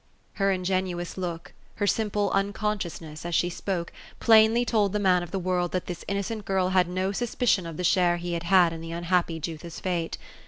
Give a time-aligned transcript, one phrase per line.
[0.41, 5.37] Her ingenuous look, her simple unconsciousness, as she spoke, plainly told the man of the
[5.37, 8.73] world that this innocent girl had no suspi cion of the share he had had
[8.73, 10.17] in the unhappy Jutha's fate.